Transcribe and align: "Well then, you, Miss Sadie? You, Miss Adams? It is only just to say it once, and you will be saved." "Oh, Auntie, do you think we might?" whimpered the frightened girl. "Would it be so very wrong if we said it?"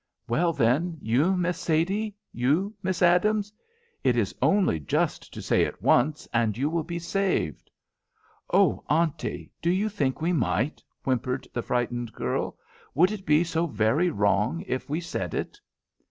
"Well 0.27 0.51
then, 0.51 0.97
you, 0.99 1.37
Miss 1.37 1.59
Sadie? 1.59 2.15
You, 2.33 2.73
Miss 2.81 3.03
Adams? 3.03 3.53
It 4.03 4.17
is 4.17 4.33
only 4.41 4.79
just 4.79 5.31
to 5.31 5.43
say 5.43 5.61
it 5.61 5.79
once, 5.83 6.27
and 6.33 6.57
you 6.57 6.71
will 6.71 6.81
be 6.83 6.97
saved." 6.97 7.69
"Oh, 8.51 8.83
Auntie, 8.89 9.51
do 9.61 9.69
you 9.69 9.89
think 9.89 10.19
we 10.19 10.33
might?" 10.33 10.83
whimpered 11.03 11.47
the 11.53 11.61
frightened 11.61 12.13
girl. 12.13 12.57
"Would 12.95 13.11
it 13.11 13.27
be 13.27 13.43
so 13.43 13.67
very 13.67 14.09
wrong 14.09 14.63
if 14.65 14.89
we 14.89 15.01
said 15.01 15.35
it?" 15.35 15.61